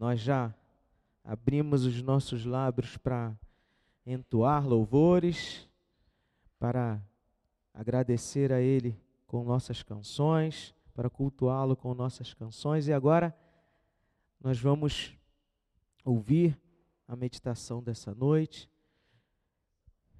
[0.00, 0.54] nós já
[1.22, 3.38] abrimos os nossos lábios para
[4.06, 5.68] entoar louvores,
[6.58, 6.98] para
[7.74, 12.88] agradecer a Ele com nossas canções, para cultuá-lo com nossas canções.
[12.88, 13.36] E agora
[14.40, 15.14] nós vamos
[16.02, 16.58] ouvir
[17.06, 18.70] a meditação dessa noite,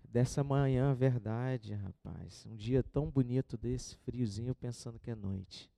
[0.05, 2.45] dessa manhã, verdade, rapaz.
[2.45, 5.71] Um dia tão bonito desse, friozinho, pensando que é noite.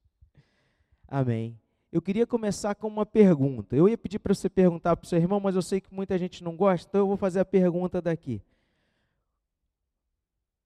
[1.06, 1.56] Amém.
[1.93, 3.77] Eu queria começar com uma pergunta.
[3.77, 6.16] Eu ia pedir para você perguntar para o seu irmão, mas eu sei que muita
[6.16, 8.40] gente não gosta, então eu vou fazer a pergunta daqui.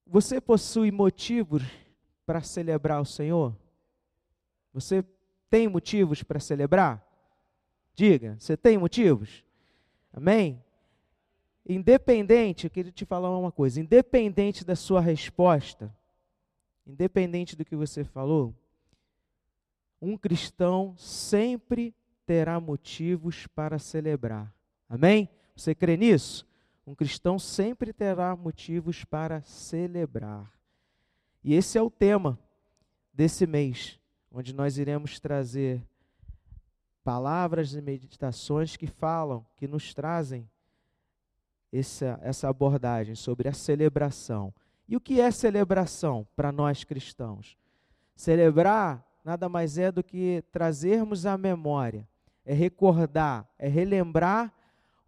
[0.06, 1.64] Você possui motivos
[2.24, 3.56] para celebrar o Senhor?
[4.73, 5.05] Você
[5.50, 7.05] tem motivos para celebrar?
[7.92, 9.42] Diga, você tem motivos?
[10.12, 10.62] Amém?
[11.69, 15.92] Independente, eu queria te falar uma coisa, independente da sua resposta,
[16.86, 18.55] independente do que você falou,
[20.00, 24.52] um cristão sempre terá motivos para celebrar.
[24.88, 25.28] Amém?
[25.55, 26.46] Você crê nisso?
[26.86, 30.52] Um cristão sempre terá motivos para celebrar.
[31.42, 32.39] E esse é o tema
[33.12, 33.98] desse mês,
[34.30, 35.83] onde nós iremos trazer
[37.02, 40.48] palavras e meditações que falam, que nos trazem
[41.72, 44.52] essa, essa abordagem sobre a celebração.
[44.89, 47.56] E o que é celebração para nós cristãos?
[48.14, 52.08] Celebrar nada mais é do que trazermos à memória,
[52.44, 54.55] é recordar, é relembrar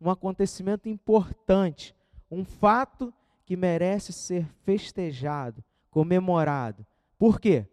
[0.00, 1.94] um acontecimento importante,
[2.28, 3.14] um fato
[3.46, 6.84] que merece ser festejado, comemorado.
[7.16, 7.64] Por quê?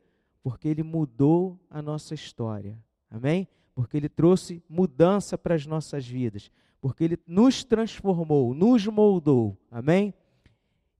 [0.43, 2.77] Porque ele mudou a nossa história.
[3.09, 3.47] Amém?
[3.73, 6.51] Porque ele trouxe mudança para as nossas vidas.
[6.79, 9.57] Porque ele nos transformou, nos moldou.
[9.71, 10.13] Amém?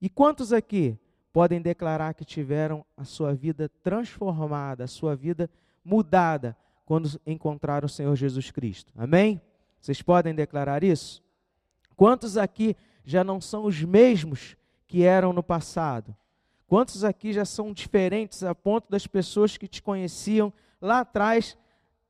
[0.02, 0.98] E quantos aqui
[1.36, 5.50] podem declarar que tiveram a sua vida transformada, a sua vida
[5.84, 6.56] mudada
[6.86, 8.90] quando encontraram o Senhor Jesus Cristo.
[8.96, 9.38] Amém?
[9.78, 11.22] Vocês podem declarar isso?
[11.94, 14.56] Quantos aqui já não são os mesmos
[14.86, 16.16] que eram no passado?
[16.66, 20.50] Quantos aqui já são diferentes a ponto das pessoas que te conheciam
[20.80, 21.54] lá atrás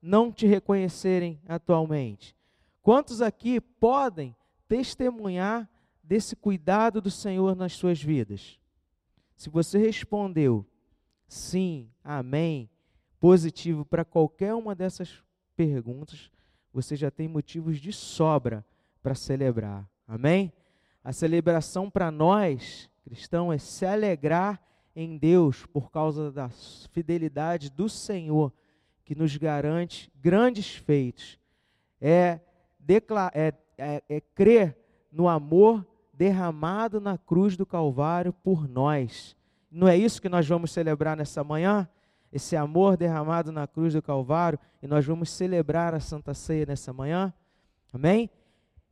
[0.01, 2.37] não te reconhecerem atualmente?
[2.81, 4.37] Quantos aqui podem
[4.69, 5.69] testemunhar
[6.01, 8.61] desse cuidado do Senhor nas suas vidas?
[9.37, 10.67] Se você respondeu
[11.29, 12.71] sim, amém,
[13.21, 15.23] positivo para qualquer uma dessas
[15.55, 16.31] perguntas,
[16.73, 18.65] você já tem motivos de sobra
[19.03, 19.89] para celebrar.
[20.07, 20.53] Amém?
[21.03, 24.61] A celebração para nós, cristãos, é se alegrar
[24.95, 26.49] em Deus por causa da
[26.91, 28.53] fidelidade do Senhor,
[29.05, 31.39] que nos garante grandes feitos.
[32.01, 32.41] É,
[33.35, 34.77] é, é, é crer
[35.13, 39.37] no amor derramado na cruz do Calvário por nós.
[39.71, 41.89] Não é isso que nós vamos celebrar nessa manhã?
[42.33, 46.93] Esse amor derramado na cruz do Calvário, e nós vamos celebrar a Santa Ceia nessa
[46.93, 47.33] manhã?
[47.93, 48.31] Amém?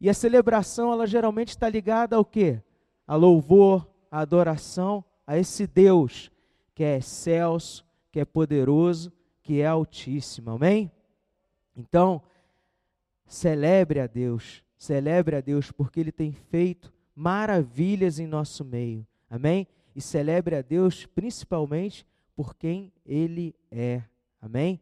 [0.00, 2.62] E a celebração, ela geralmente está ligada ao quê?
[3.06, 6.30] A louvor, a adoração a esse Deus
[6.74, 10.50] que é excelso, que é poderoso, que é altíssimo.
[10.50, 10.90] Amém?
[11.76, 12.22] Então,
[13.26, 19.06] celebre a Deus, celebre a Deus porque Ele tem feito maravilhas em nosso meio.
[19.28, 19.66] Amém?
[19.94, 24.02] E celebre a Deus principalmente por quem Ele é.
[24.40, 24.80] Amém?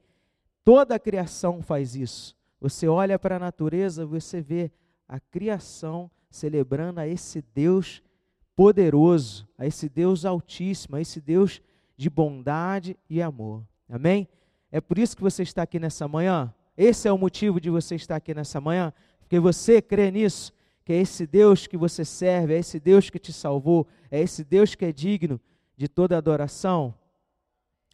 [0.64, 2.36] Toda a criação faz isso.
[2.60, 4.70] Você olha para a natureza, você vê
[5.08, 8.02] a criação celebrando a esse Deus
[8.54, 11.60] poderoso, a esse Deus altíssimo, a esse Deus
[11.96, 13.66] de bondade e amor.
[13.88, 14.28] Amém?
[14.70, 16.52] É por isso que você está aqui nessa manhã.
[16.76, 20.52] Esse é o motivo de você estar aqui nessa manhã, porque você crê nisso
[20.92, 24.44] que é esse Deus que você serve, é esse Deus que te salvou, é esse
[24.44, 25.40] Deus que é digno
[25.74, 26.94] de toda adoração,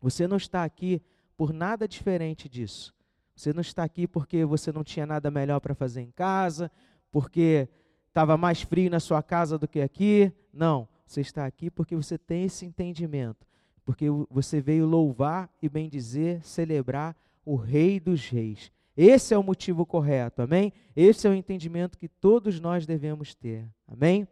[0.02, 1.00] você não está aqui
[1.36, 2.92] por nada diferente disso.
[3.36, 6.72] Você não está aqui porque você não tinha nada melhor para fazer em casa,
[7.12, 7.68] porque
[8.08, 10.32] estava mais frio na sua casa do que aqui.
[10.52, 13.46] Não, você está aqui porque você tem esse entendimento,
[13.84, 18.72] porque você veio louvar e bendizer, celebrar o Rei dos Reis.
[19.00, 20.72] Esse é o motivo correto, amém?
[20.96, 24.26] Esse é o entendimento que todos nós devemos ter, amém?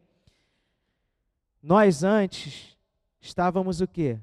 [1.63, 2.77] Nós antes
[3.21, 4.19] estávamos o quê?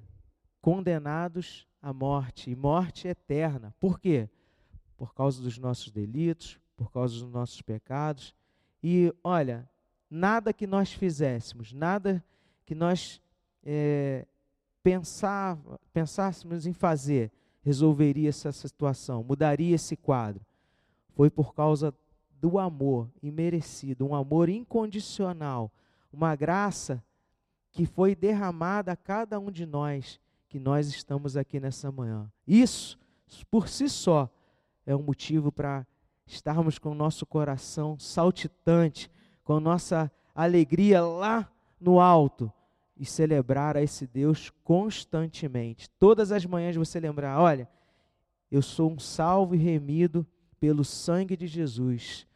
[0.60, 3.74] Condenados à morte, e morte eterna.
[3.80, 4.30] Por quê?
[4.98, 8.36] Por causa dos nossos delitos, por causa dos nossos pecados.
[8.84, 9.66] E olha,
[10.10, 12.22] nada que nós fizéssemos, nada
[12.66, 13.22] que nós
[13.64, 14.28] é,
[14.84, 17.32] pensava, pensássemos em fazer,
[17.64, 20.46] resolveria essa situação, mudaria esse quadro.
[21.16, 21.94] Foi por causa
[22.40, 25.72] do amor imerecido, um amor incondicional,
[26.12, 27.04] uma graça
[27.72, 30.20] que foi derramada a cada um de nós,
[30.50, 32.30] que nós estamos aqui nessa manhã.
[32.46, 33.00] Isso,
[33.50, 34.30] por si só,
[34.86, 35.88] é um motivo para
[36.28, 39.10] estarmos com o nosso coração saltitante,
[39.44, 41.50] com nossa alegria lá
[41.80, 42.52] no alto
[42.96, 45.90] e celebrar a esse Deus constantemente.
[46.00, 47.68] Todas as manhãs você lembrar: olha,
[48.52, 50.26] eu sou um salvo e remido
[50.60, 52.28] pelo sangue de Jesus.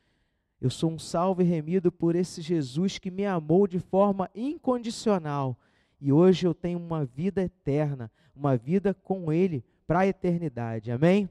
[0.59, 5.57] Eu sou um salvo e remido por esse Jesus que me amou de forma incondicional.
[6.01, 10.91] E hoje eu tenho uma vida eterna, uma vida com Ele para a eternidade.
[10.91, 11.29] Amém?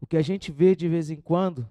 [0.00, 1.68] O que a gente vê de vez em quando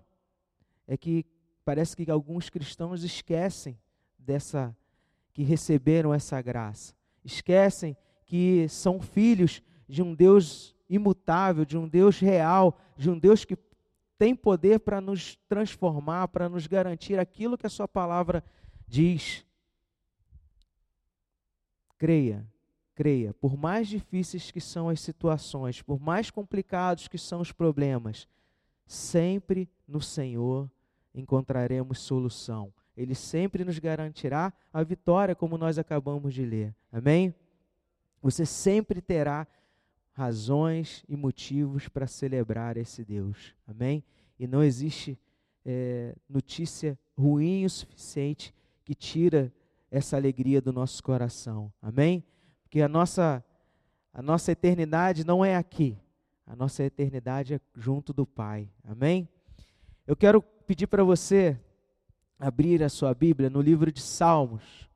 [0.87, 1.25] é que
[1.63, 3.77] parece que alguns cristãos esquecem
[4.17, 4.75] dessa
[5.33, 6.93] que receberam essa graça.
[7.23, 13.43] Esquecem que são filhos de um Deus imutável, de um Deus real, de um Deus
[13.43, 13.57] que
[14.17, 18.43] tem poder para nos transformar, para nos garantir aquilo que a Sua palavra
[18.87, 19.45] diz.
[21.97, 22.45] Creia,
[22.93, 28.27] creia, por mais difíceis que são as situações, por mais complicados que são os problemas,
[28.85, 30.69] sempre no Senhor
[31.13, 32.73] encontraremos solução.
[32.95, 36.75] Ele sempre nos garantirá a vitória, como nós acabamos de ler.
[36.91, 37.33] Amém?
[38.21, 39.47] Você sempre terá
[40.13, 43.55] razões e motivos para celebrar esse Deus.
[43.67, 44.03] Amém?
[44.39, 45.19] E não existe
[45.65, 48.53] é, notícia ruim o suficiente
[48.85, 49.51] que tira
[49.89, 51.71] essa alegria do nosso coração.
[51.81, 52.23] Amém?
[52.63, 53.43] Porque a nossa,
[54.13, 55.97] a nossa eternidade não é aqui.
[56.45, 58.69] A nossa eternidade é junto do Pai.
[58.83, 59.27] Amém?
[60.05, 61.59] Eu quero pedir para você
[62.43, 64.89] abrir a sua Bíblia no livro de Salmos.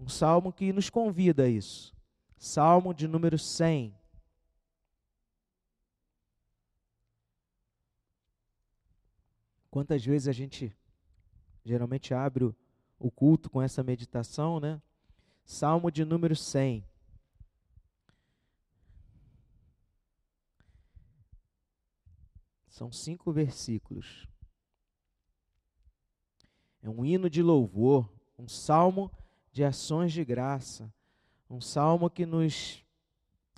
[0.00, 1.94] Um salmo que nos convida a isso.
[2.36, 3.94] Salmo de número 100.
[9.70, 10.76] Quantas vezes a gente
[11.64, 12.52] geralmente abre
[12.98, 14.82] o culto com essa meditação, né?
[15.44, 16.84] Salmo de número 100.
[22.68, 24.31] São cinco versículos.
[26.82, 29.10] É um hino de louvor, um salmo
[29.52, 30.92] de ações de graça,
[31.48, 32.84] um salmo que nos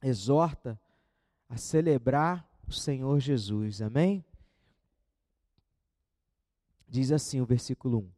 [0.02, 0.78] exorta
[1.48, 3.80] a celebrar o Senhor Jesus.
[3.80, 4.24] Amém?
[6.86, 8.10] Diz assim o versículo 1: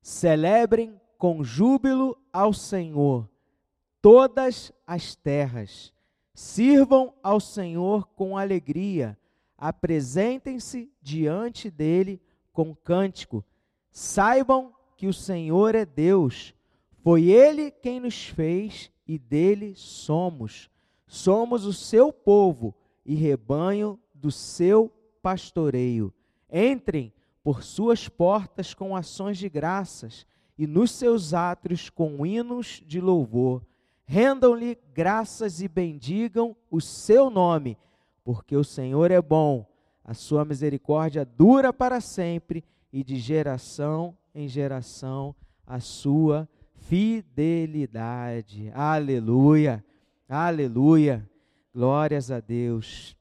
[0.00, 3.28] Celebrem com júbilo ao Senhor
[4.00, 5.92] todas as terras,
[6.32, 9.18] sirvam ao Senhor com alegria,
[9.56, 12.20] apresentem-se diante dele
[12.52, 13.44] com cântico
[13.90, 16.54] Saibam que o Senhor é Deus.
[17.02, 20.68] Foi Ele quem nos fez e dele somos.
[21.06, 22.74] Somos o seu povo
[23.04, 24.92] e rebanho do seu
[25.22, 26.12] pastoreio.
[26.52, 27.12] Entrem
[27.42, 30.26] por suas portas com ações de graças
[30.58, 33.64] e nos seus átrios com hinos de louvor.
[34.04, 37.78] Rendam-lhe graças e bendigam o seu nome,
[38.24, 39.66] porque o Senhor é bom,
[40.04, 45.34] a sua misericórdia dura para sempre e de geração em geração
[45.66, 48.70] a sua fidelidade.
[48.74, 49.84] Aleluia,
[50.28, 51.28] aleluia,
[51.74, 53.16] glórias a Deus.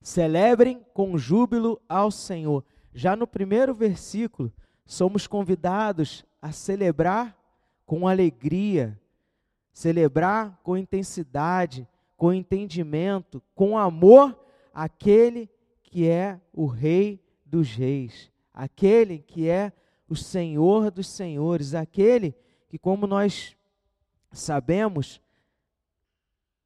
[0.00, 2.64] Celebrem com júbilo ao Senhor.
[2.92, 4.52] Já no primeiro versículo,
[4.84, 7.36] somos convidados a celebrar
[7.86, 9.00] com alegria,
[9.72, 14.38] celebrar com intensidade, com entendimento, com amor
[14.72, 15.48] aquele
[15.82, 19.72] que é o Rei dos Reis aquele que é
[20.08, 22.34] o Senhor dos Senhores, aquele
[22.68, 23.56] que, como nós
[24.30, 25.20] sabemos,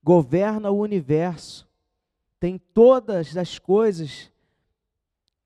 [0.02, 1.68] governa o universo,
[2.38, 4.30] tem todas as coisas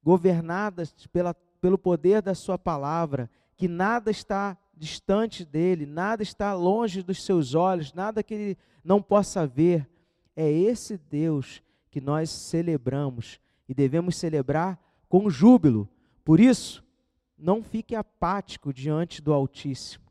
[0.02, 7.02] governadas pela, pelo poder da Sua palavra, que nada está distante dele, nada está longe
[7.02, 9.86] dos seus olhos, nada que ele não possa ver.
[10.34, 14.78] É esse Deus que nós celebramos e devemos celebrar
[15.08, 15.88] com júbilo,
[16.30, 16.84] por isso,
[17.36, 20.04] não fique apático diante do Altíssimo.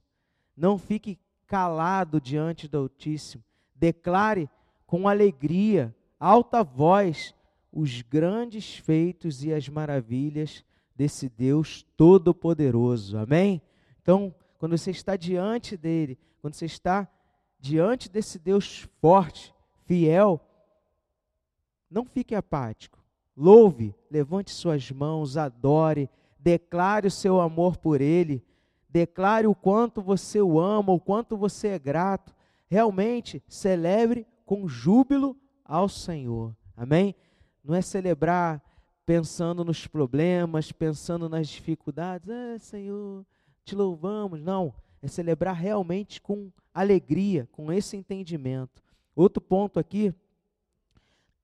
[0.53, 3.41] Não fique calado diante do Altíssimo.
[3.73, 4.49] Declare
[4.85, 7.33] com alegria, alta voz,
[7.71, 13.17] os grandes feitos e as maravilhas desse Deus Todo-Poderoso.
[13.17, 13.61] Amém?
[14.01, 17.07] Então, quando você está diante dele, quando você está
[17.57, 20.45] diante desse Deus forte, fiel,
[21.89, 22.98] não fique apático.
[23.41, 28.43] Louve, levante suas mãos, adore, declare o seu amor por Ele,
[28.89, 32.36] declare o quanto você o ama, o quanto você é grato.
[32.67, 36.53] Realmente, celebre com júbilo ao Senhor.
[36.75, 37.15] Amém?
[37.63, 38.62] Não é celebrar
[39.05, 42.29] pensando nos problemas, pensando nas dificuldades.
[42.29, 43.25] Ah, Senhor,
[43.63, 44.41] te louvamos.
[44.41, 48.84] Não, é celebrar realmente com alegria, com esse entendimento.
[49.15, 50.13] Outro ponto aqui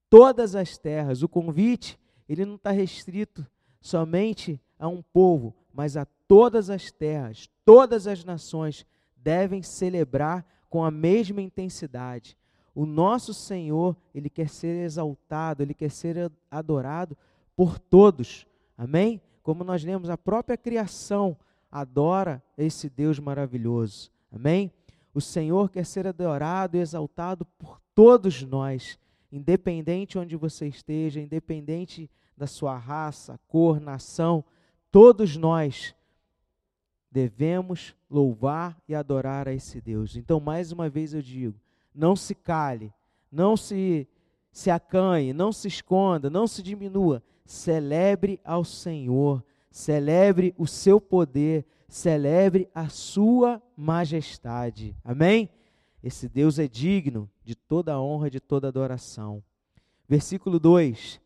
[0.10, 1.24] todas as terras.
[1.24, 3.46] O convite, ele não está restrito
[3.82, 8.86] somente a um povo, mas a todas as terras, todas as nações
[9.16, 12.38] devem celebrar com a mesma intensidade.
[12.74, 17.18] O nosso Senhor, ele quer ser exaltado, ele quer ser adorado
[17.56, 18.46] por todos.
[18.78, 19.22] Amém?
[19.42, 21.38] Como nós lemos, a própria criação
[21.72, 24.12] adora esse Deus maravilhoso.
[24.32, 24.72] Amém?
[25.14, 29.00] O Senhor quer ser adorado e exaltado por todos nós,
[29.36, 34.44] independente onde você esteja, independente da sua raça, cor, nação,
[34.92, 35.96] todos nós
[37.12, 40.16] devemos louvar e adorar a esse Deus.
[40.16, 41.60] Então, mais uma vez eu digo,
[41.94, 42.94] não se cale,
[43.32, 44.08] não se
[44.52, 47.22] se acanhe, não se esconda, não se diminua.
[47.46, 54.96] Celebre ao Senhor, celebre o seu poder, celebre a sua majestade.
[55.04, 55.50] Amém?
[56.06, 59.44] Esse Deus é digno de toda a honra de toda adoração.
[60.08, 61.20] Versículo 2: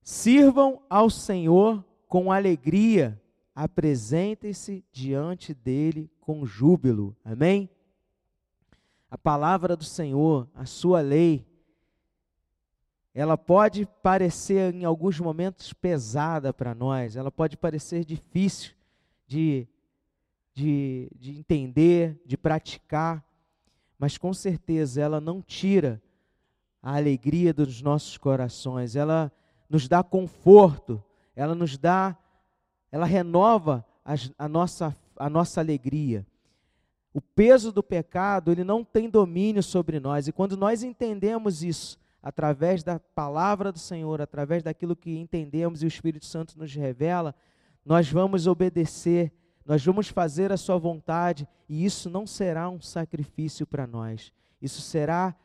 [0.00, 3.20] Sirvam ao Senhor com alegria,
[3.52, 7.16] apresentem-se diante dele com júbilo.
[7.24, 7.68] Amém?
[9.10, 11.44] A palavra do Senhor, a sua lei,
[13.12, 18.76] ela pode parecer em alguns momentos pesada para nós, ela pode parecer difícil
[19.26, 19.66] de
[20.58, 23.24] de, de entender, de praticar,
[23.98, 26.00] mas com certeza ela não tira
[26.82, 29.32] a alegria dos nossos corações, ela
[29.68, 31.02] nos dá conforto,
[31.34, 32.16] ela nos dá,
[32.90, 33.84] ela renova
[34.38, 36.26] a, nossa, a nossa alegria.
[37.12, 41.98] O peso do pecado, ele não tem domínio sobre nós, e quando nós entendemos isso,
[42.22, 47.34] através da palavra do Senhor, através daquilo que entendemos e o Espírito Santo nos revela,
[47.84, 49.32] nós vamos obedecer
[49.68, 54.32] nós vamos fazer a Sua vontade e isso não será um sacrifício para nós,
[54.62, 55.36] isso será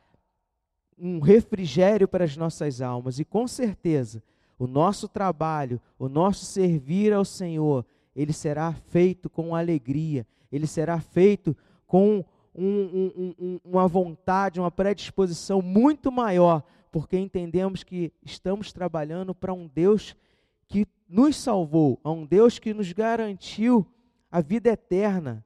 [0.98, 3.20] um refrigério para as nossas almas.
[3.20, 4.24] E com certeza
[4.58, 11.02] o nosso trabalho, o nosso servir ao Senhor, ele será feito com alegria, ele será
[11.02, 11.54] feito
[11.86, 12.24] com
[12.56, 16.64] um, um, um, uma vontade, uma predisposição muito maior,
[16.94, 20.16] porque entendemos que estamos trabalhando para um Deus
[20.70, 23.86] que nos salvou, a um Deus que nos garantiu
[24.34, 25.46] a vida eterna.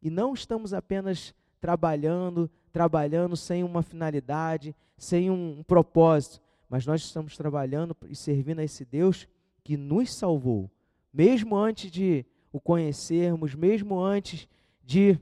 [0.00, 7.02] E não estamos apenas trabalhando, trabalhando sem uma finalidade, sem um, um propósito, mas nós
[7.02, 9.28] estamos trabalhando e servindo a esse Deus
[9.62, 10.70] que nos salvou,
[11.12, 14.48] mesmo antes de o conhecermos, mesmo antes
[14.82, 15.18] de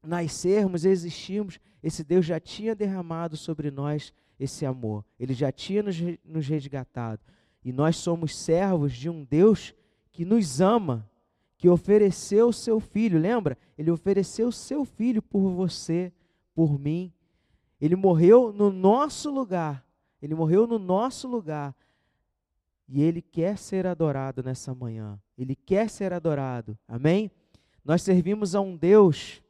[0.00, 5.96] nascermos, existirmos, esse Deus já tinha derramado sobre nós esse amor, ele já tinha nos,
[6.24, 7.20] nos resgatado.
[7.64, 9.74] E nós somos servos de um Deus
[10.12, 11.09] que nos ama
[11.60, 13.54] que ofereceu seu filho, lembra?
[13.76, 16.10] Ele ofereceu seu filho por você,
[16.54, 17.12] por mim.
[17.78, 19.84] Ele morreu no nosso lugar.
[20.22, 21.76] Ele morreu no nosso lugar.
[22.88, 25.20] E ele quer ser adorado nessa manhã.
[25.36, 26.78] Ele quer ser adorado.
[26.88, 27.30] Amém?
[27.84, 29.42] Nós servimos a um Deus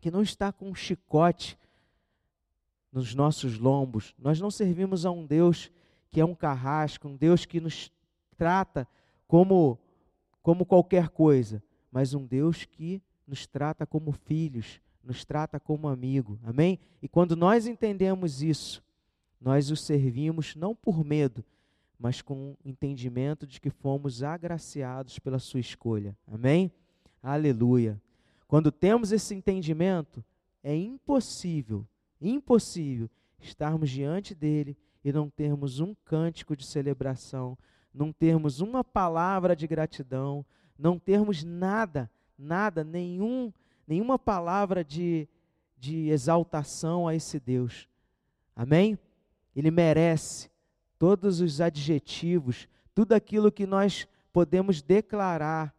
[0.00, 1.56] que não está com um chicote
[2.90, 4.16] nos nossos lombos.
[4.18, 5.70] Nós não servimos a um Deus
[6.10, 7.92] que é um carrasco, um Deus que nos
[8.36, 8.84] trata
[9.28, 9.78] como
[10.42, 16.38] como qualquer coisa, mas um Deus que nos trata como filhos, nos trata como amigo.
[16.42, 16.78] Amém?
[17.02, 18.82] E quando nós entendemos isso,
[19.40, 21.44] nós o servimos não por medo,
[21.98, 26.16] mas com o entendimento de que fomos agraciados pela sua escolha.
[26.26, 26.72] Amém?
[27.22, 28.00] Aleluia.
[28.46, 30.24] Quando temos esse entendimento,
[30.62, 31.86] é impossível,
[32.20, 37.56] impossível estarmos diante dele e não termos um cântico de celebração,
[37.92, 40.44] não termos uma palavra de gratidão,
[40.78, 43.52] não termos nada, nada, nenhum,
[43.86, 45.28] nenhuma palavra de,
[45.76, 47.88] de exaltação a esse Deus.
[48.54, 48.98] Amém?
[49.54, 50.50] Ele merece
[50.98, 55.74] todos os adjetivos, tudo aquilo que nós podemos declarar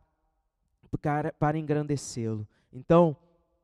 [1.01, 2.47] para, para engrandecê-lo.
[2.71, 3.15] Então,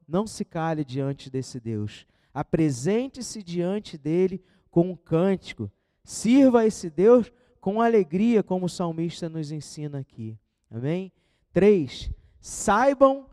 [0.07, 2.07] não se cale diante desse Deus.
[2.33, 5.69] Apresente-se diante dele com um cântico.
[6.03, 10.37] Sirva esse Deus com alegria, como o salmista nos ensina aqui.
[10.69, 11.11] Amém?
[11.51, 13.25] Três, saibam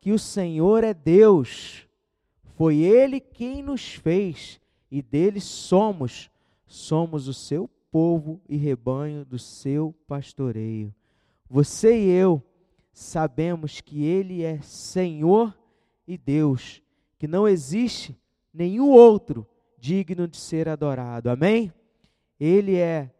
[0.00, 1.86] que o Senhor é Deus.
[2.56, 4.60] Foi Ele quem nos fez
[4.90, 6.30] e dele somos.
[6.66, 10.94] Somos o seu povo e rebanho do seu pastoreio.
[11.48, 12.42] Você e eu
[12.92, 15.56] sabemos que Ele é Senhor
[16.06, 16.82] e Deus,
[17.18, 18.18] que não existe
[18.52, 19.46] nenhum outro
[19.78, 21.30] digno de ser adorado.
[21.30, 21.72] Amém?
[22.38, 23.10] Ele é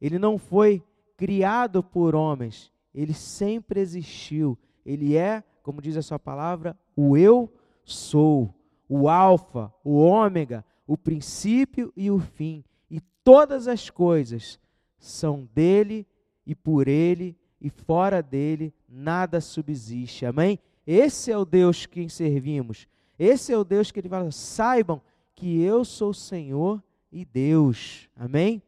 [0.00, 0.82] ele não foi
[1.16, 4.58] criado por homens, ele sempre existiu.
[4.84, 7.52] Ele é, como diz a sua palavra, o eu
[7.84, 8.54] sou,
[8.88, 12.64] o alfa, o ômega, o princípio e o fim.
[12.90, 14.58] E todas as coisas
[14.98, 16.06] são dele
[16.46, 20.24] e por ele e fora dele nada subsiste.
[20.24, 20.58] Amém?
[20.86, 22.86] Esse é o Deus que servimos.
[23.18, 25.02] Esse é o Deus que ele fala: saibam
[25.34, 28.08] que eu sou Senhor e Deus.
[28.14, 28.62] Amém?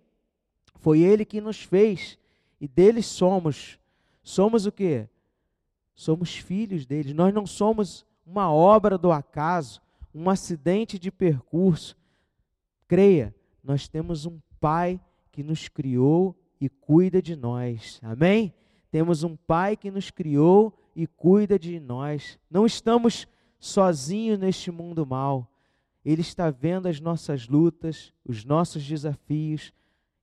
[0.80, 2.18] Foi ele que nos fez
[2.60, 3.78] e dele somos.
[4.22, 5.06] Somos o que?
[5.94, 7.12] Somos filhos dele.
[7.12, 9.80] Nós não somos uma obra do acaso,
[10.14, 11.96] um acidente de percurso.
[12.86, 18.00] Creia, nós temos um Pai que nos criou e cuida de nós.
[18.02, 18.52] Amém?
[18.90, 22.38] Temos um Pai que nos criou e cuida de nós.
[22.50, 25.50] Não estamos sozinhos neste mundo mal.
[26.04, 29.72] Ele está vendo as nossas lutas, os nossos desafios,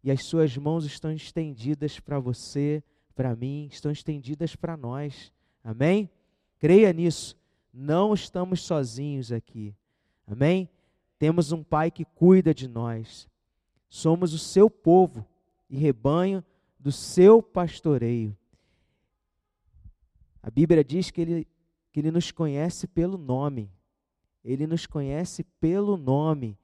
[0.06, 2.84] e as suas mãos estão estendidas para você,
[3.16, 5.34] para mim, estão estendidas para nós.
[5.64, 6.08] Amém?
[6.60, 7.36] Creia nisso.
[7.74, 9.76] Não estamos sozinhos aqui.
[10.28, 10.70] Amém?
[11.18, 13.28] Temos um Pai que cuida de nós.
[13.90, 15.26] Somos o seu povo
[15.68, 16.46] e rebanho
[16.80, 18.38] do seu pastoreio.
[20.40, 21.48] A Bíblia diz que ele,
[21.92, 23.72] que ele nos conhece pelo nome.
[24.44, 26.56] Ele nos conhece pelo nome.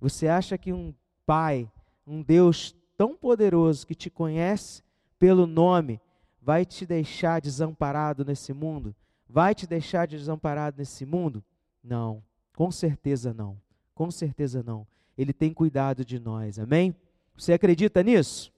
[0.00, 0.94] Você acha que um
[1.26, 1.68] pai,
[2.08, 4.82] um Deus tão poderoso que te conhece
[5.18, 6.00] pelo nome,
[6.40, 8.94] vai te deixar desamparado nesse mundo?
[9.28, 11.44] Vai te deixar desamparado nesse mundo?
[11.84, 12.22] Não,
[12.56, 13.60] com certeza não.
[13.94, 14.86] Com certeza não.
[15.16, 16.58] Ele tem cuidado de nós.
[16.58, 16.94] Amém?
[17.36, 18.52] Você acredita nisso?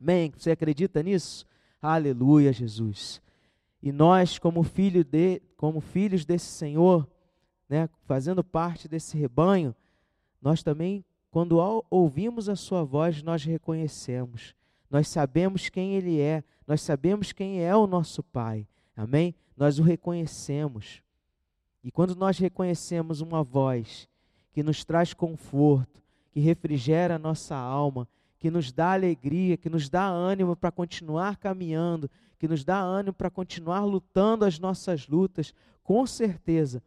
[0.00, 0.32] Amém?
[0.36, 1.46] Você acredita nisso?
[1.80, 3.20] Aleluia, Jesus.
[3.82, 7.08] E nós, como, filho de, como filhos desse Senhor,
[7.68, 9.74] né, fazendo parte desse rebanho,
[10.40, 11.56] nós também, quando
[11.88, 14.54] ouvimos a Sua voz, nós reconhecemos.
[14.90, 18.68] Nós sabemos quem Ele é, nós sabemos quem é o nosso Pai.
[18.94, 19.34] Amém?
[19.56, 21.02] Nós o reconhecemos.
[21.82, 24.06] E quando nós reconhecemos uma voz
[24.52, 28.06] que nos traz conforto, que refrigera a nossa alma,
[28.38, 33.14] que nos dá alegria, que nos dá ânimo para continuar caminhando, que nos dá ânimo
[33.14, 36.82] para continuar lutando as nossas lutas, com certeza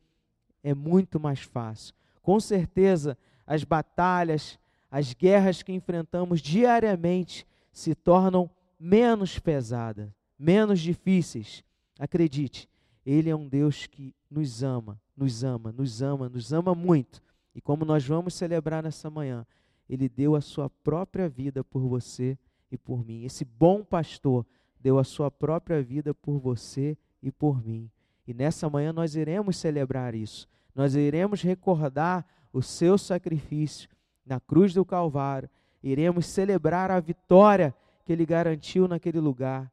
[0.61, 1.95] é muito mais fácil.
[2.21, 11.63] Com certeza as batalhas, as guerras que enfrentamos diariamente se tornam menos pesadas, menos difíceis.
[11.99, 12.69] Acredite,
[13.05, 17.21] Ele é um Deus que nos ama, nos ama, nos ama, nos ama muito.
[17.53, 19.45] E como nós vamos celebrar nessa manhã,
[19.89, 22.37] Ele deu a sua própria vida por você
[22.71, 23.23] e por mim.
[23.23, 24.45] Esse bom pastor
[24.79, 27.89] deu a sua própria vida por você e por mim.
[28.27, 30.47] E nessa manhã nós iremos celebrar isso.
[30.73, 33.89] Nós iremos recordar o seu sacrifício
[34.25, 35.49] na cruz do Calvário.
[35.83, 39.69] Iremos celebrar a vitória que ele garantiu naquele lugar.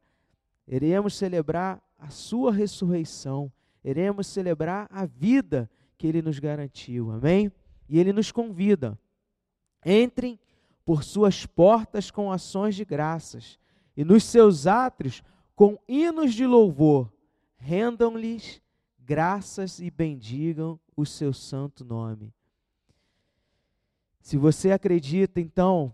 [0.66, 3.52] Iremos celebrar a sua ressurreição.
[3.84, 7.12] Iremos celebrar a vida que ele nos garantiu.
[7.12, 7.52] Amém?
[7.88, 8.98] E ele nos convida.
[9.86, 10.36] Entrem
[10.84, 13.60] por suas portas com ações de graças
[13.96, 15.22] e nos seus átrios
[15.54, 17.12] com hinos de louvor,
[17.58, 18.60] rendam-lhes
[18.98, 22.32] graças e bendigam o seu santo nome.
[24.22, 25.92] Se você acredita, então,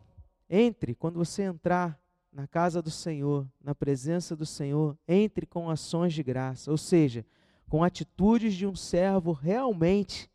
[0.51, 1.99] entre, quando você entrar
[2.31, 7.25] na casa do Senhor, na presença do Senhor, entre com ações de graça, ou seja,
[7.71, 10.31] com atitudes de um servo realmente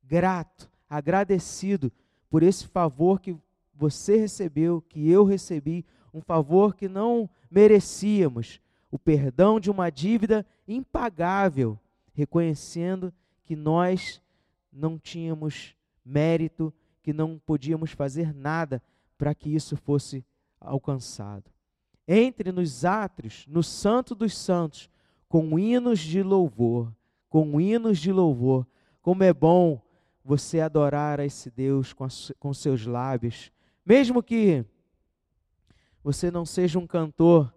[0.00, 1.92] grato, agradecido
[2.30, 3.36] por esse favor que
[3.74, 8.60] você recebeu, que eu recebi, um favor que não merecíamos,
[8.92, 11.76] o perdão de uma dívida impagável,
[12.12, 14.22] reconhecendo que nós
[14.72, 16.72] não tínhamos mérito,
[17.04, 18.82] que não podíamos fazer nada
[19.18, 20.24] para que isso fosse
[20.58, 21.44] alcançado.
[22.08, 24.88] Entre nos átrios, no Santo dos Santos,
[25.28, 26.90] com hinos de louvor,
[27.28, 28.66] com hinos de louvor.
[29.02, 29.82] Como é bom
[30.24, 33.52] você adorar a esse Deus com, com seus lábios,
[33.84, 34.64] mesmo que
[36.02, 37.54] você não seja um cantor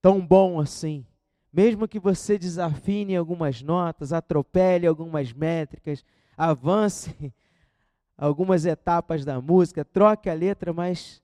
[0.00, 1.06] tão bom assim,
[1.52, 6.04] mesmo que você desafine algumas notas, atropele algumas métricas,
[6.36, 7.32] avance
[8.16, 11.22] algumas etapas da música, troque a letra, mas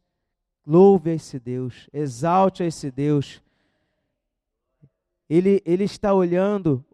[0.66, 3.42] louve a esse Deus, exalte a esse Deus.
[5.28, 6.84] Ele, ele está olhando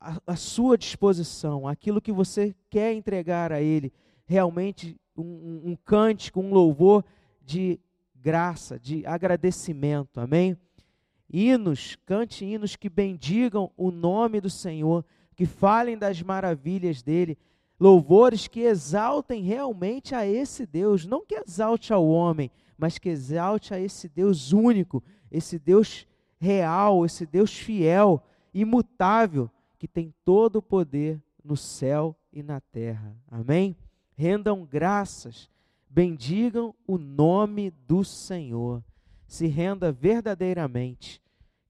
[0.00, 3.92] a, a sua disposição, aquilo que você quer entregar a Ele,
[4.26, 7.04] realmente um, um, cântico, um louvor
[7.42, 7.80] de
[8.14, 10.20] graça, de agradecimento.
[10.20, 10.56] Amém?
[11.30, 17.36] Hinos, cante hinos que bendigam o nome do Senhor, que falem das maravilhas dele,
[17.78, 23.72] louvores que exaltem realmente a esse Deus, não que exalte ao homem, mas que exalte
[23.74, 26.06] a esse Deus único, esse Deus
[26.40, 33.16] real, esse Deus fiel, imutável, que tem todo o poder no céu e na terra.
[33.30, 33.76] Amém?
[34.16, 35.48] Rendam graças
[35.88, 38.82] bendigam o nome do Senhor.
[39.26, 41.20] se renda verdadeiramente,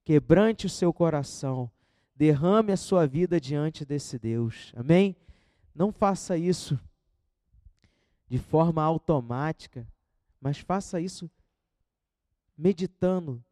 [0.05, 1.69] quebrante o seu coração,
[2.15, 4.71] derrame a sua vida diante desse Deus.
[4.77, 5.13] Amém?
[5.73, 6.79] Não faça isso
[8.27, 9.87] de forma automática,
[10.39, 11.29] mas faça isso
[12.57, 13.43] meditando,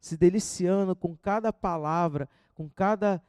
[0.00, 3.22] se deliciando com cada palavra, com cada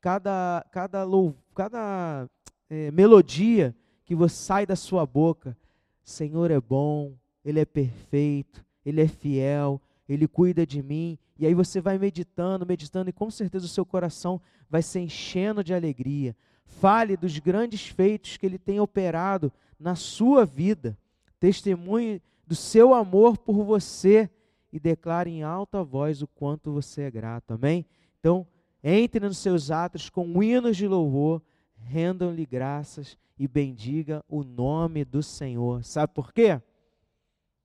[0.00, 1.06] cada cada
[1.54, 2.30] cada
[2.68, 5.56] é, melodia que você sai da sua boca.
[6.04, 11.18] Senhor é bom, ele é perfeito, ele é fiel, ele cuida de mim.
[11.38, 15.64] E aí você vai meditando, meditando, e com certeza o seu coração vai se enchendo
[15.64, 16.36] de alegria.
[16.66, 20.98] Fale dos grandes feitos que ele tem operado na sua vida.
[21.40, 24.28] Testemunhe do seu amor por você
[24.72, 27.54] e declare em alta voz o quanto você é grato.
[27.54, 27.86] Amém?
[28.20, 28.46] Então,
[28.82, 31.42] entre nos seus atos com hinos de louvor,
[31.76, 35.84] rendam-lhe graças e bendiga o nome do Senhor.
[35.84, 36.60] Sabe por quê?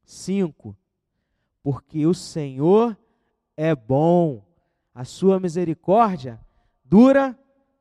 [0.03, 0.75] 5.
[1.63, 2.97] Porque o Senhor
[3.55, 4.43] é bom,
[4.93, 6.39] a sua misericórdia
[6.83, 7.37] dura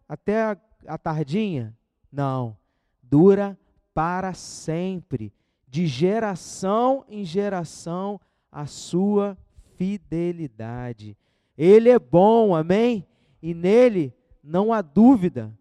[0.09, 1.77] até a tardinha?
[2.11, 2.57] Não,
[3.03, 3.59] dura
[3.95, 5.33] para sempre,
[5.69, 9.37] de geração em geração, a sua
[9.77, 11.16] fidelidade.
[11.57, 13.07] Ele é bom, amém?
[13.43, 15.53] E nele não há dúvida,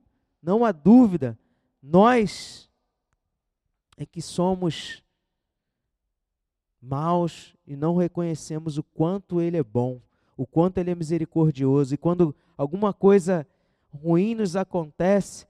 [0.42, 1.38] não há dúvida.
[1.82, 2.70] Nós
[3.98, 5.04] é que somos
[6.82, 10.02] maus e não reconhecemos o quanto Ele é bom,
[10.38, 11.94] o quanto Ele é misericordioso.
[11.94, 13.46] E quando alguma coisa
[13.94, 15.46] ruim nos acontece,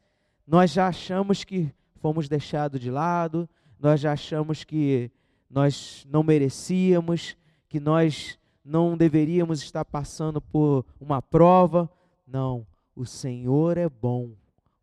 [0.46, 3.48] nós já achamos que fomos deixados de lado,
[3.80, 5.12] nós já achamos que
[5.50, 11.90] nós não merecíamos, que nós não deveríamos estar passando por uma prova.
[12.26, 14.32] Não, o Senhor é bom,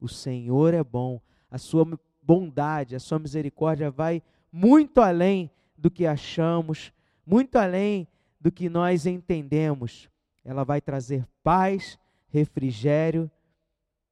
[0.01, 1.21] o Senhor é bom.
[1.51, 1.87] A sua
[2.23, 6.93] bondade, a sua misericórdia vai muito além do que achamos,
[7.25, 8.09] muito além
[8.41, 10.09] do que nós entendemos.
[10.45, 13.31] Ela vai trazer paz, refrigério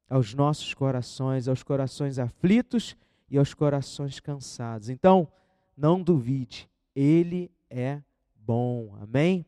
[0.09, 2.95] aos nossos corações, aos corações aflitos
[3.29, 4.89] e aos corações cansados.
[4.89, 5.27] Então,
[5.75, 8.01] não duvide, Ele é
[8.35, 8.95] bom.
[9.01, 9.45] Amém?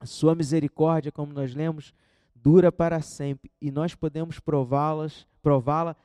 [0.00, 1.94] A sua misericórdia, como nós lemos,
[2.34, 5.96] dura para sempre e nós podemos prová-las, prová-la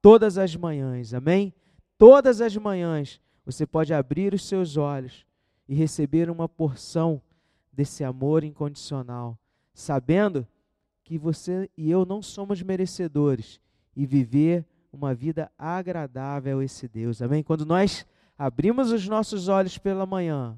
[0.00, 1.14] todas as manhãs.
[1.14, 1.52] Amém?
[1.98, 5.26] Todas as manhãs você pode abrir os seus olhos
[5.68, 7.20] e receber uma porção
[7.72, 9.38] desse amor incondicional,
[9.72, 10.46] sabendo
[11.10, 13.60] que você e eu não somos merecedores
[13.96, 17.20] e viver uma vida agradável a esse Deus.
[17.20, 17.42] Amém?
[17.42, 18.06] Quando nós
[18.38, 20.56] abrimos os nossos olhos pela manhã,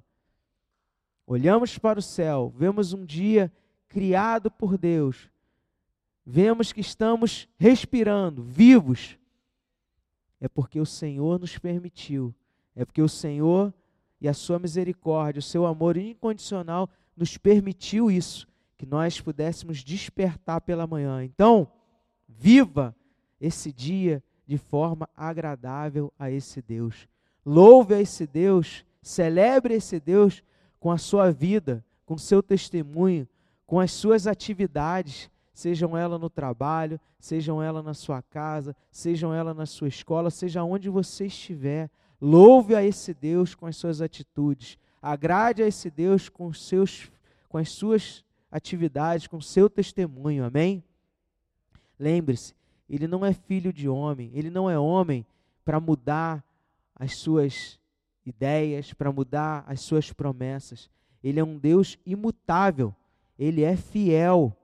[1.26, 3.50] olhamos para o céu, vemos um dia
[3.88, 5.30] criado por Deus,
[6.22, 9.18] vemos que estamos respirando, vivos,
[10.38, 12.34] é porque o Senhor nos permitiu
[12.74, 13.72] é porque o Senhor
[14.20, 18.48] e a sua misericórdia, o seu amor incondicional nos permitiu isso,
[18.82, 21.22] que nós pudéssemos despertar pela manhã.
[21.22, 21.68] Então,
[22.28, 22.92] viva
[23.40, 27.06] esse dia de forma agradável a esse Deus.
[27.46, 30.42] Louve a esse Deus, celebre esse Deus
[30.80, 33.28] com a sua vida, com seu testemunho,
[33.68, 39.56] com as suas atividades, sejam elas no trabalho, sejam elas na sua casa, sejam elas
[39.56, 41.88] na sua escola, seja onde você estiver.
[42.20, 44.76] Louve a esse Deus com as suas atitudes.
[45.00, 47.12] Agrade a esse Deus com, seus,
[47.48, 50.44] com as suas atividades, com seu testemunho.
[50.44, 50.84] Amém?
[51.98, 52.54] Lembre-se,
[52.88, 55.26] ele não é filho de homem, ele não é homem
[55.64, 56.44] para mudar
[56.94, 57.80] as suas
[58.24, 60.90] ideias, para mudar as suas promessas.
[61.24, 62.94] Ele é um Deus imutável,
[63.38, 64.56] ele é fiel,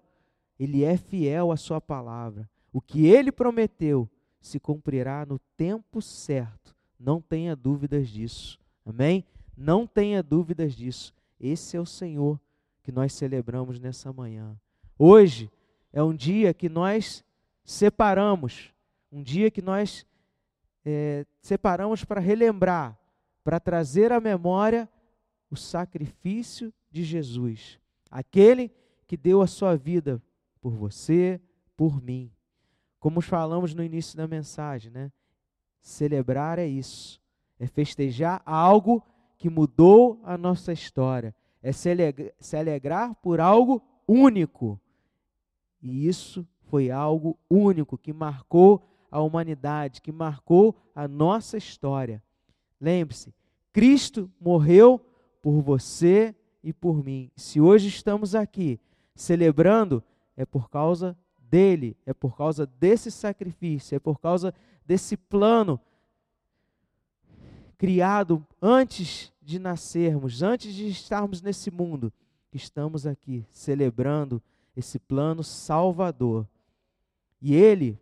[0.60, 2.48] ele é fiel à sua palavra.
[2.72, 4.08] O que ele prometeu
[4.40, 8.58] se cumprirá no tempo certo não tenha dúvidas disso.
[8.84, 9.24] Amém?
[9.56, 11.14] Não tenha dúvidas disso.
[11.40, 12.40] Esse é o Senhor
[12.88, 14.58] que nós celebramos nessa manhã.
[14.98, 15.52] Hoje
[15.92, 17.22] é um dia que nós
[17.62, 18.72] separamos,
[19.12, 20.06] um dia que nós
[20.86, 22.98] é, separamos para relembrar,
[23.44, 24.88] para trazer à memória
[25.50, 27.78] o sacrifício de Jesus,
[28.10, 28.72] aquele
[29.06, 30.22] que deu a sua vida
[30.58, 31.38] por você,
[31.76, 32.32] por mim.
[32.98, 35.12] Como falamos no início da mensagem, né?
[35.82, 37.20] Celebrar é isso,
[37.60, 39.04] é festejar algo
[39.36, 41.34] que mudou a nossa história,
[41.68, 44.80] é se alegrar, se alegrar por algo único.
[45.82, 52.22] E isso foi algo único que marcou a humanidade, que marcou a nossa história.
[52.80, 53.34] Lembre-se,
[53.70, 54.98] Cristo morreu
[55.42, 57.30] por você e por mim.
[57.36, 58.80] Se hoje estamos aqui
[59.14, 60.02] celebrando,
[60.38, 64.54] é por causa dele, é por causa desse sacrifício, é por causa
[64.86, 65.78] desse plano
[67.78, 72.12] criado antes de nascermos, antes de estarmos nesse mundo,
[72.52, 74.42] estamos aqui celebrando
[74.76, 76.46] esse plano salvador.
[77.40, 77.98] E ele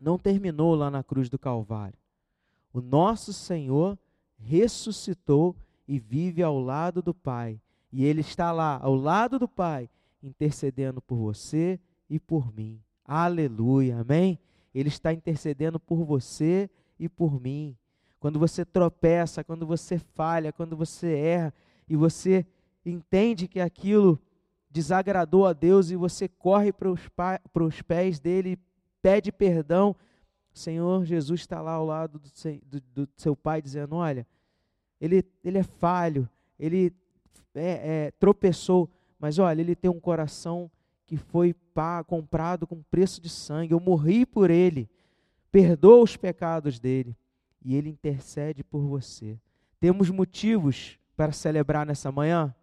[0.00, 1.98] não terminou lá na cruz do Calvário.
[2.72, 3.98] O nosso Senhor
[4.38, 5.54] ressuscitou
[5.86, 7.60] e vive ao lado do Pai.
[7.92, 9.88] E ele está lá, ao lado do Pai,
[10.22, 12.80] intercedendo por você e por mim.
[13.04, 14.38] Aleluia, amém?
[14.74, 17.76] Ele está intercedendo por você e por mim.
[18.20, 21.54] Quando você tropeça, quando você falha, quando você erra
[21.88, 22.44] e você
[22.84, 24.20] entende que aquilo
[24.70, 26.90] desagradou a Deus e você corre para
[27.64, 28.58] os pés dele e
[29.00, 29.94] pede perdão,
[30.52, 32.30] o Senhor Jesus está lá ao lado do,
[32.64, 34.26] do, do, seu pai dizendo: Olha,
[35.00, 36.28] ele, ele é falho,
[36.58, 36.92] ele
[37.54, 40.68] é, é, tropeçou, mas olha, ele tem um coração
[41.06, 43.72] que foi pá, comprado com preço de sangue.
[43.72, 44.90] Eu morri por ele.
[45.50, 47.16] Perdoa os pecados dele
[47.62, 49.38] e ele intercede por você.
[49.80, 52.54] Temos motivos para celebrar nessa manhã?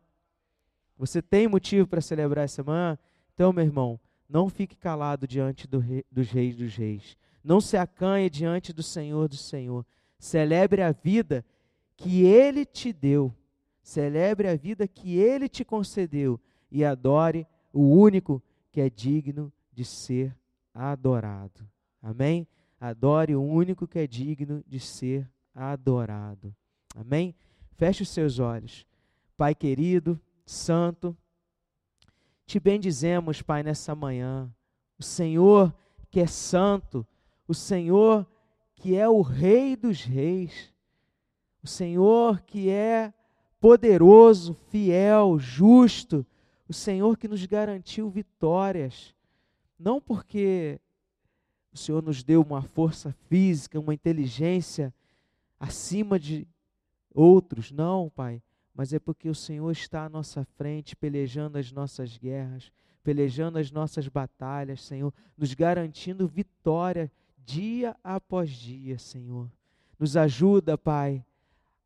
[0.98, 2.98] Você tem motivo para celebrar essa manhã?
[3.34, 7.18] Então, meu irmão, não fique calado diante do rei, dos reis dos reis.
[7.44, 9.86] Não se acanhe diante do Senhor do Senhor.
[10.18, 11.46] Celebre a vida
[11.96, 13.34] que ele te deu.
[13.84, 16.40] Celebre a vida que ele te concedeu
[16.72, 20.36] e adore o único que é digno de ser
[20.74, 21.70] adorado.
[22.02, 22.48] Amém?
[22.86, 26.56] Adore o único que é digno de ser adorado.
[26.96, 27.34] Amém?
[27.72, 28.86] Feche os seus olhos.
[29.36, 31.18] Pai querido, santo,
[32.46, 34.54] te bendizemos, Pai, nessa manhã.
[35.00, 35.76] O Senhor
[36.12, 37.04] que é santo,
[37.48, 38.28] o Senhor
[38.76, 40.72] que é o Rei dos Reis,
[41.64, 43.12] o Senhor que é
[43.60, 46.24] poderoso, fiel, justo,
[46.70, 49.16] o Senhor que nos garantiu vitórias,
[49.80, 50.80] não porque
[51.76, 54.94] o Senhor nos deu uma força física, uma inteligência
[55.60, 56.48] acima de
[57.14, 58.42] outros, não, Pai,
[58.74, 62.72] mas é porque o Senhor está à nossa frente, pelejando as nossas guerras,
[63.04, 67.12] pelejando as nossas batalhas, Senhor, nos garantindo vitória
[67.46, 69.52] dia após dia, Senhor.
[70.00, 71.26] Nos ajuda, Pai,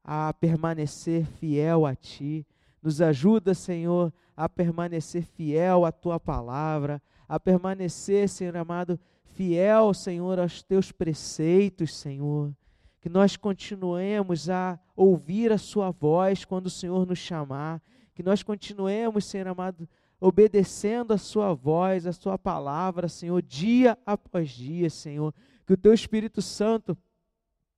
[0.04, 2.46] a permanecer fiel a Ti.
[2.82, 9.00] Nos ajuda, Senhor, a permanecer fiel à tua palavra, a permanecer, Senhor amado,
[9.40, 12.54] fiel, Senhor, aos teus preceitos, Senhor.
[13.00, 17.82] Que nós continuemos a ouvir a Sua voz quando o Senhor nos chamar.
[18.14, 19.88] Que nós continuemos, Senhor amado,
[20.20, 25.34] obedecendo a Sua voz, a Sua palavra, Senhor, dia após dia, Senhor.
[25.66, 26.98] Que o Teu Espírito Santo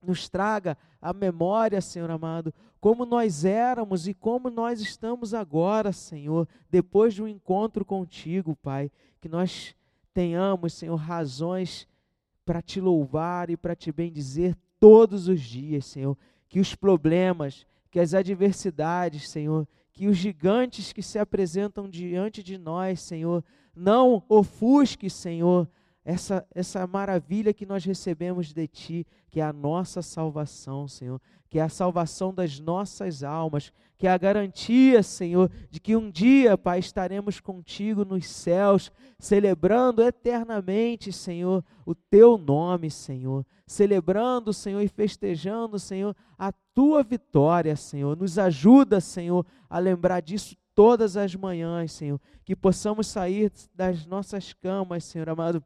[0.01, 6.47] nos traga a memória, Senhor amado, como nós éramos e como nós estamos agora, Senhor,
[6.71, 8.91] depois de um encontro contigo, Pai.
[9.19, 9.75] Que nós
[10.13, 11.87] tenhamos, Senhor, razões
[12.45, 16.17] para te louvar e para te bendizer todos os dias, Senhor.
[16.49, 22.57] Que os problemas, que as adversidades, Senhor, que os gigantes que se apresentam diante de
[22.57, 23.43] nós, Senhor,
[23.75, 25.67] não ofusque, Senhor,
[26.03, 31.59] essa, essa maravilha que nós recebemos de Ti, que é a nossa salvação, Senhor, que
[31.59, 33.71] é a salvação das nossas almas,
[34.01, 40.01] que é a garantia, Senhor, de que um dia, Pai, estaremos contigo nos céus, celebrando
[40.01, 48.17] eternamente, Senhor, o Teu nome, Senhor, celebrando, Senhor, e festejando, Senhor, a Tua vitória, Senhor.
[48.17, 54.51] Nos ajuda, Senhor, a lembrar disso todas as manhãs, Senhor, que possamos sair das nossas
[54.51, 55.63] camas, Senhor amado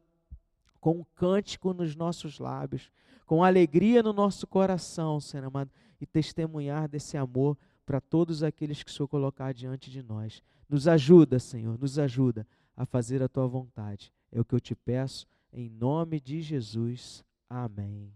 [0.82, 2.92] com um cântico nos nossos lábios,
[3.26, 5.72] com alegria no nosso coração, Senhor amado,
[6.02, 10.42] e testemunhar desse amor para todos aqueles que o Senhor colocar diante de nós.
[10.68, 14.12] Nos ajuda, Senhor, nos ajuda a fazer a tua vontade.
[14.32, 17.24] É o que eu te peço, em nome de Jesus.
[17.50, 18.12] Amém.